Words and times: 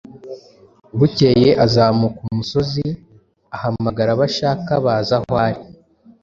Bukeye 0.97 1.49
azamuka 1.65 2.19
umusozi, 2.31 2.85
ahamagara 3.55 4.09
abo 4.13 4.23
ashaka, 4.29 4.71
baza 4.85 5.15
aho 5.19 5.33
ari. 5.47 5.61